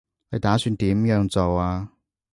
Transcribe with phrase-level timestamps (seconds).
[0.31, 1.91] 你打算點樣做啊